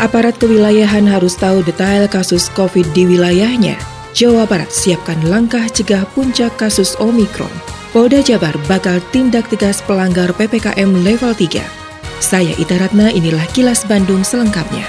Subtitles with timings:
[0.00, 3.76] Aparat kewilayahan harus tahu detail kasus COVID di wilayahnya.
[4.16, 7.52] Jawa Barat siapkan langkah cegah puncak kasus Omikron.
[7.92, 11.60] Polda Jabar bakal tindak tegas pelanggar PPKM level 3.
[12.16, 14.88] Saya Ita Ratna, inilah kilas Bandung selengkapnya.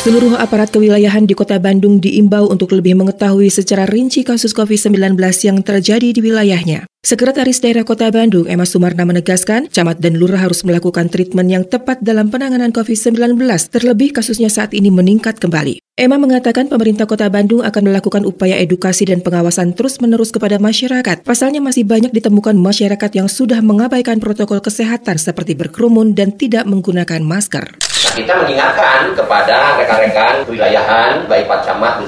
[0.00, 5.12] Seluruh aparat kewilayahan di kota Bandung diimbau untuk lebih mengetahui secara rinci kasus COVID-19
[5.44, 6.88] yang terjadi di wilayahnya.
[6.98, 12.02] Sekretaris Daerah Kota Bandung, Emma Sumarna menegaskan, camat dan lurah harus melakukan treatment yang tepat
[12.02, 13.38] dalam penanganan COVID-19,
[13.70, 15.78] terlebih kasusnya saat ini meningkat kembali.
[15.94, 21.22] Emma mengatakan pemerintah Kota Bandung akan melakukan upaya edukasi dan pengawasan terus-menerus kepada masyarakat.
[21.22, 27.22] Pasalnya masih banyak ditemukan masyarakat yang sudah mengabaikan protokol kesehatan seperti berkerumun dan tidak menggunakan
[27.22, 27.78] masker.
[27.78, 32.06] Nah, kita mengingatkan kepada rekan-rekan kewilayahan, baik Pak Camat, Bu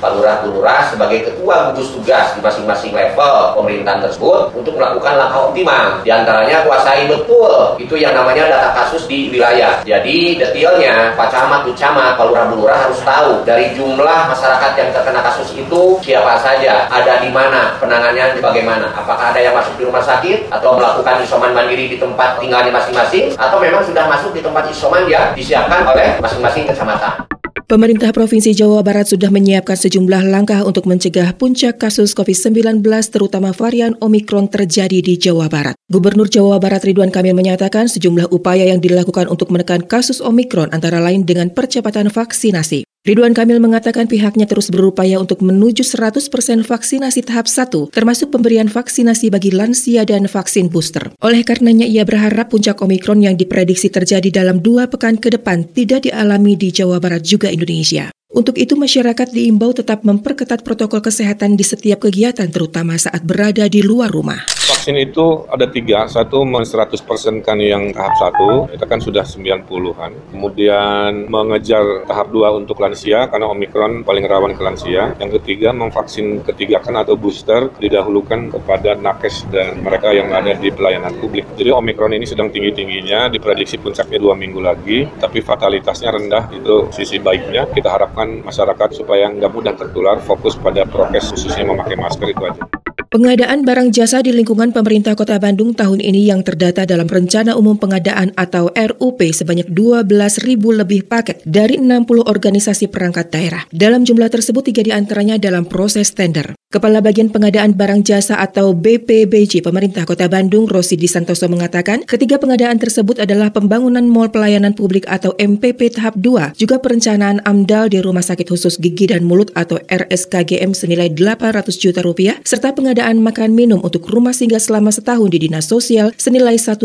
[0.00, 5.18] Pak Lurah, Bu Lurah, sebagai ketua gugus tugas di masing-masing level pemerintahan tersebut untuk melakukan
[5.18, 6.00] langkah optimal.
[6.02, 9.82] Di antaranya kuasai betul itu yang namanya data kasus di wilayah.
[9.82, 14.88] Jadi detailnya Pak Camat, Bu Camat, Pak Lurah, Lurah harus tahu dari jumlah masyarakat yang
[14.92, 18.92] terkena kasus itu siapa saja, ada di mana, penanganannya bagaimana.
[18.94, 23.34] Apakah ada yang masuk di rumah sakit atau melakukan isoman mandiri di tempat tinggalnya masing-masing
[23.36, 27.35] atau memang sudah masuk di tempat isoman ya disiapkan oleh masing-masing kecamatan.
[27.66, 32.78] Pemerintah Provinsi Jawa Barat sudah menyiapkan sejumlah langkah untuk mencegah puncak kasus COVID-19
[33.10, 35.74] terutama varian Omikron terjadi di Jawa Barat.
[35.90, 41.02] Gubernur Jawa Barat Ridwan Kamil menyatakan sejumlah upaya yang dilakukan untuk menekan kasus Omikron antara
[41.02, 42.85] lain dengan percepatan vaksinasi.
[43.06, 46.26] Ridwan Kamil mengatakan pihaknya terus berupaya untuk menuju 100%
[46.66, 51.14] vaksinasi tahap 1, termasuk pemberian vaksinasi bagi lansia dan vaksin booster.
[51.22, 56.10] Oleh karenanya ia berharap puncak Omikron yang diprediksi terjadi dalam dua pekan ke depan tidak
[56.10, 58.15] dialami di Jawa Barat juga Indonesia.
[58.26, 63.86] Untuk itu masyarakat diimbau tetap memperketat protokol kesehatan di setiap kegiatan terutama saat berada di
[63.86, 64.42] luar rumah.
[64.66, 67.06] Vaksin itu ada tiga, satu 100%
[67.46, 70.34] kan yang tahap satu, kita kan sudah 90-an.
[70.34, 75.14] Kemudian mengejar tahap dua untuk lansia, karena Omikron paling rawan ke lansia.
[75.22, 80.74] Yang ketiga, memvaksin ketiga kan atau booster, didahulukan kepada nakes dan mereka yang ada di
[80.74, 81.46] pelayanan publik.
[81.54, 87.22] Jadi Omikron ini sedang tinggi-tingginya, diprediksi puncaknya dua minggu lagi, tapi fatalitasnya rendah, itu sisi
[87.22, 87.70] baiknya.
[87.70, 92.64] Kita harapkan masyarakat supaya nggak mudah tertular, fokus pada prokes khususnya memakai masker itu aja.
[93.06, 97.78] Pengadaan barang jasa di lingkungan pemerintah Kota Bandung tahun ini yang terdata dalam Rencana Umum
[97.78, 100.10] Pengadaan atau RUP sebanyak 12
[100.42, 103.62] ribu lebih paket dari 60 organisasi perangkat daerah.
[103.70, 106.58] Dalam jumlah tersebut, tiga di antaranya dalam proses tender.
[106.66, 112.82] Kepala Bagian Pengadaan Barang Jasa atau BPBJ Pemerintah Kota Bandung, Rosidi Santoso mengatakan, ketiga pengadaan
[112.82, 118.26] tersebut adalah pembangunan Mall Pelayanan Publik atau MPP tahap 2, juga perencanaan AMDAL di Rumah
[118.26, 123.84] Sakit Khusus Gigi dan Mulut atau RSKGM senilai 800 juta rupiah, serta pengadaan makan minum
[123.84, 126.80] untuk rumah singgah selama setahun di Dinas Sosial senilai 1,5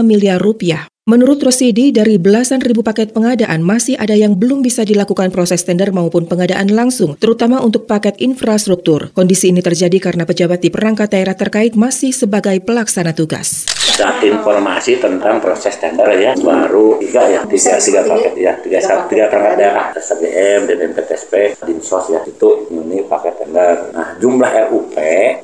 [0.00, 0.93] miliar rupiah.
[1.04, 5.92] Menurut Rosidi, dari belasan ribu paket pengadaan masih ada yang belum bisa dilakukan proses tender
[5.92, 9.12] maupun pengadaan langsung, terutama untuk paket infrastruktur.
[9.12, 13.68] Kondisi ini terjadi karena pejabat di perangkat daerah terkait masih sebagai pelaksana tugas.
[14.00, 19.28] Dan informasi tentang proses tender ya, baru tiga ya, tiga, tiga paket ya, tiga, tiga
[19.28, 23.92] perangkat daerah, SBM, DNPTSP, Dinsos ya, itu ini paket tender.
[23.92, 24.96] Nah, jumlah RUP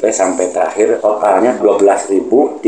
[0.09, 2.65] sampai terakhir totalnya 12.396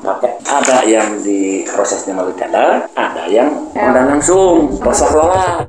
[0.00, 0.40] paket.
[0.46, 5.66] Ada yang di prosesnya melalui tender, ada yang undang langsung, proses lola.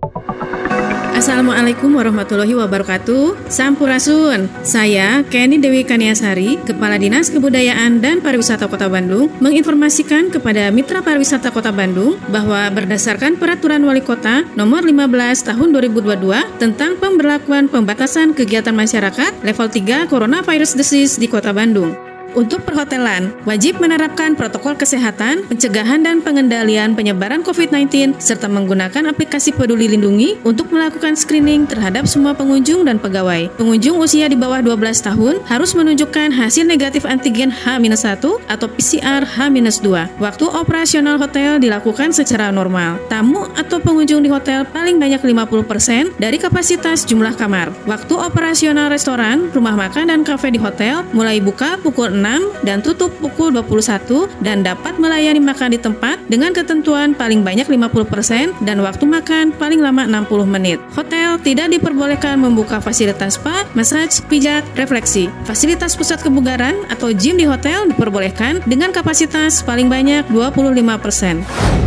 [1.17, 3.49] Assalamualaikum warahmatullahi wabarakatuh.
[3.49, 4.45] Sampurasun.
[4.61, 11.49] Saya Kenny Dewi Kaniasari Kepala Dinas Kebudayaan dan Pariwisata Kota Bandung Menginformasikan kepada Mitra Pariwisata
[11.49, 18.77] Kota Bandung Bahwa berdasarkan Peraturan Wali Kota Nomor 15 Tahun 2022 Tentang pemberlakuan pembatasan kegiatan
[18.77, 26.03] masyarakat Level 3 Coronavirus Disease di Kota Bandung untuk perhotelan, wajib menerapkan protokol kesehatan, pencegahan
[26.03, 32.83] dan pengendalian penyebaran COVID-19, serta menggunakan aplikasi peduli lindungi untuk melakukan screening terhadap semua pengunjung
[32.83, 33.47] dan pegawai.
[33.55, 39.87] Pengunjung usia di bawah 12 tahun harus menunjukkan hasil negatif antigen H-1 atau PCR H-2.
[40.19, 42.99] Waktu operasional hotel dilakukan secara normal.
[43.07, 47.71] Tamu atau pengunjung di hotel paling banyak 50% dari kapasitas jumlah kamar.
[47.85, 52.16] Waktu operasional restoran, rumah makan, dan kafe di hotel mulai buka pukul
[52.65, 58.65] dan tutup pukul 21 dan dapat melayani makan di tempat dengan ketentuan paling banyak 50%
[58.65, 60.77] dan waktu makan paling lama 60 menit.
[60.93, 65.29] Hotel tidak diperbolehkan membuka fasilitas spa, massage, pijat, refleksi.
[65.45, 71.86] Fasilitas pusat kebugaran atau gym di hotel diperbolehkan dengan kapasitas paling banyak 25%.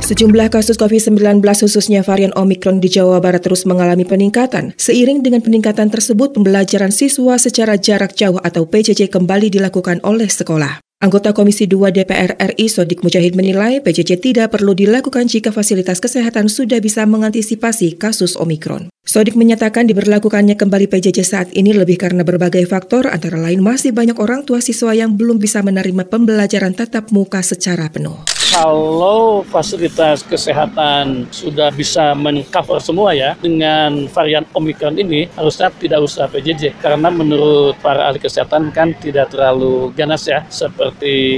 [0.00, 4.76] Sejumlah kasus COVID-19 khususnya varian Omikron di Jawa Barat terus mengalami peningkatan.
[4.78, 10.85] Seiring dengan peningkatan tersebut, pembelajaran siswa secara jarak jauh atau PJJ kembali dilakukan oleh sekolah.
[10.96, 16.48] Anggota Komisi 2 DPR RI Sodik Mujahid menilai PJJ tidak perlu dilakukan jika fasilitas kesehatan
[16.48, 18.88] sudah bisa mengantisipasi kasus Omikron.
[19.04, 24.16] Sodik menyatakan diberlakukannya kembali PJJ saat ini lebih karena berbagai faktor antara lain masih banyak
[24.16, 28.16] orang tua siswa yang belum bisa menerima pembelajaran tatap muka secara penuh
[28.56, 36.30] kalau fasilitas kesehatan sudah bisa mengcover semua ya dengan varian Omicron ini harusnya tidak usah
[36.30, 40.85] PJJ karena menurut para ahli kesehatan kan tidak terlalu ganas ya seperti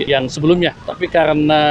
[0.08, 0.74] yang sebelumnya.
[0.84, 1.62] Tapi karena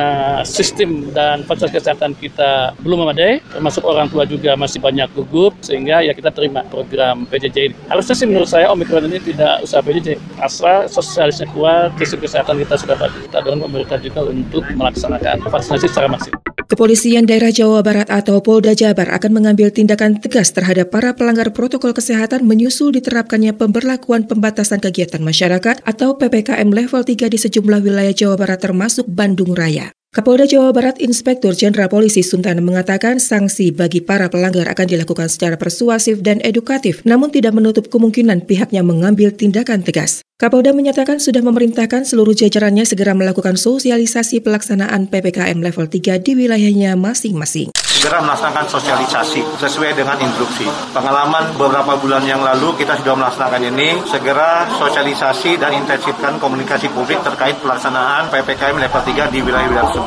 [0.44, 6.01] sistem dan fasilitas kesehatan kita belum memadai termasuk orang tua juga masih banyak gugup sehingga
[6.06, 7.75] ya kita terima program PJJ ini.
[7.91, 12.75] Harusnya sih menurut saya Omicron ini tidak usah PJJ asal sosialisnya kuat sistem kesehatan kita
[12.79, 16.47] sudah bagus kita dorong pemerintah juga untuk melaksanakan vaksinasi secara masif.
[16.68, 21.96] Kepolisian daerah Jawa Barat atau Polda Jabar akan mengambil tindakan tegas terhadap para pelanggar protokol
[21.96, 28.36] kesehatan menyusul diterapkannya pemberlakuan pembatasan kegiatan masyarakat atau PPKM level 3 di sejumlah wilayah Jawa
[28.36, 29.97] Barat termasuk Bandung Raya.
[30.07, 35.59] Kapolda Jawa Barat Inspektur Jenderal Polisi Suntana mengatakan sanksi bagi para pelanggar akan dilakukan secara
[35.59, 40.24] persuasif dan edukatif, namun tidak menutup kemungkinan pihaknya mengambil tindakan tegas.
[40.39, 46.95] Kapolda menyatakan sudah memerintahkan seluruh jajarannya segera melakukan sosialisasi pelaksanaan PPKM level 3 di wilayahnya
[46.95, 47.75] masing-masing.
[47.98, 50.69] Segera melaksanakan sosialisasi sesuai dengan instruksi.
[50.94, 57.18] Pengalaman beberapa bulan yang lalu kita sudah melaksanakan ini, segera sosialisasi dan intensifkan komunikasi publik
[57.25, 60.06] terkait pelaksanaan PPKM level 3 di wilayah-wilayah tersebut.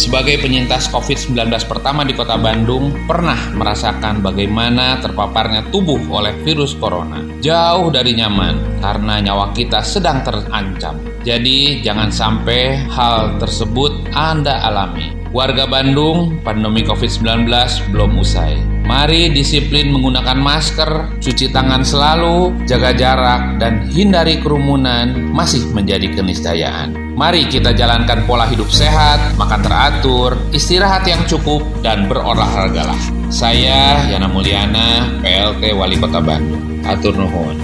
[0.00, 1.36] Sebagai penyintas COVID-19
[1.68, 7.20] pertama di kota Bandung, pernah merasakan bagaimana terpaparnya tubuh oleh virus corona.
[7.44, 10.96] Jauh dari nyaman, karena nyawa kita sedang terancam.
[11.20, 15.12] Jadi, jangan sampai hal tersebut Anda alami.
[15.36, 17.50] Warga Bandung, pandemi COVID-19
[17.92, 18.69] belum usai.
[18.90, 27.14] Mari disiplin menggunakan masker, cuci tangan selalu, jaga jarak, dan hindari kerumunan masih menjadi keniscayaan.
[27.14, 32.98] Mari kita jalankan pola hidup sehat, makan teratur, istirahat yang cukup, dan berolahragalah.
[33.30, 36.82] Saya Yana Mulyana, PLT Wali Kota Bandung.
[36.82, 37.54] Atur nuhun.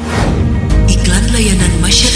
[0.87, 2.16] Iklan layanan masyarakat